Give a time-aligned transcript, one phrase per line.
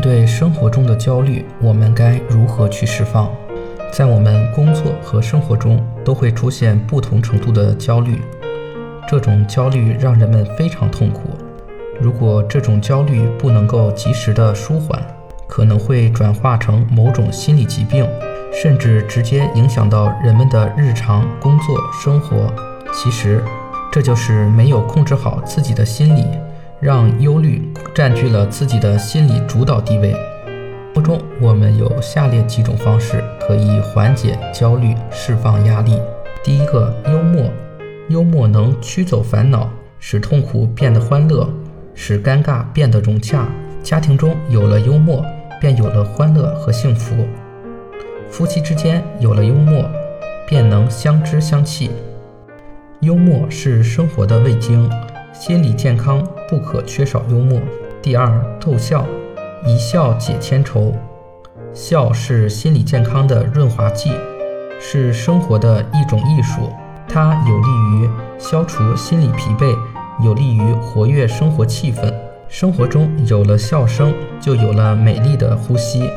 [0.00, 3.30] 对生活中的焦虑，我们该如何去释放？
[3.92, 8.20] 在我们工作和生活中，都会出现不同程度的焦虑，
[9.08, 11.30] 这种焦虑让人们非常痛苦。
[12.00, 15.02] 如果这种焦虑不能够及时的舒缓，
[15.46, 18.08] 可能会转化成某种心理疾病，
[18.52, 22.52] 甚至直接影响到人们的日常工作生活。
[22.92, 23.42] 其实，
[23.92, 26.24] 这就是没有控制好自己的心理。
[26.80, 27.62] 让忧虑
[27.94, 30.12] 占据了自己的心理主导地位。
[30.94, 36.00] 生活中，我们有下列几种方式可以缓解焦虑、释放压力。
[36.42, 37.50] 第一个，幽默。
[38.08, 41.48] 幽默能驱走烦恼，使痛苦变得欢乐，
[41.94, 43.46] 使尴尬变得融洽。
[43.82, 45.24] 家庭中有了幽默，
[45.60, 47.14] 便有了欢乐和幸福。
[48.30, 49.84] 夫妻之间有了幽默，
[50.46, 51.90] 便能相知相弃。
[53.00, 54.90] 幽默是生活的味精。
[55.32, 57.60] 心理健康不可缺少幽默。
[58.02, 58.28] 第二，
[58.60, 59.06] 逗笑，
[59.64, 60.92] 一笑解千愁。
[61.72, 64.10] 笑是心理健康的润滑剂，
[64.80, 66.72] 是生活的一种艺术。
[67.06, 69.76] 它有利于消除心理疲惫，
[70.24, 72.12] 有利于活跃生活气氛。
[72.48, 76.10] 生活中有了笑声，就有了美丽的呼吸。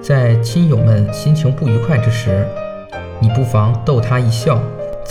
[0.00, 2.46] 在亲友们心情不愉快之时，
[3.18, 4.62] 你不妨逗他一笑。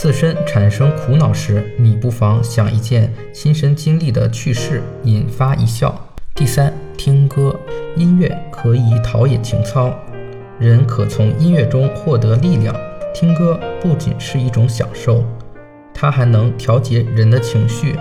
[0.01, 5.93] 自身产生苦恼时，你不妨想一件亲身经历的趣事，引发一笑。
[6.33, 7.53] 第三，听歌，
[7.97, 9.93] 音乐可以陶冶情操，
[10.57, 12.73] 人可从音乐中获得力量。
[13.13, 15.25] 听歌不仅是一种享受，
[15.93, 17.97] 它还能调节人的情绪。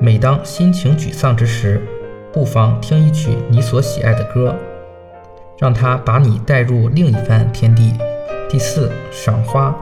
[0.00, 1.78] 每当心情沮丧之时，
[2.32, 4.56] 不妨听一曲你所喜爱的歌，
[5.58, 7.92] 让它把你带入另一番天地。
[8.48, 9.76] 第四，赏花。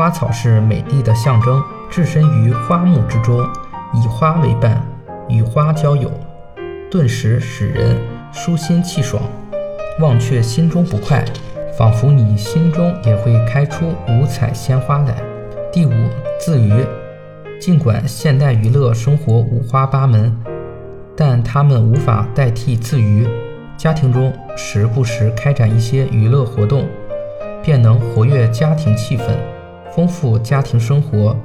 [0.00, 3.46] 花草是美丽的象征，置身于花木之中，
[3.92, 4.82] 以花为伴，
[5.28, 6.10] 与花交友，
[6.90, 7.98] 顿时使人
[8.32, 9.22] 舒心气爽。
[9.98, 11.22] 忘却心中不快，
[11.76, 15.22] 仿佛你心中也会开出五彩鲜花来。
[15.70, 15.92] 第五，
[16.40, 16.72] 自娱。
[17.60, 20.34] 尽管现代娱乐生活五花八门，
[21.14, 23.28] 但它们无法代替自娱。
[23.76, 26.88] 家庭中时不时开展一些娱乐活动，
[27.62, 29.24] 便能活跃家庭气氛。
[29.92, 31.36] 丰富家庭生活，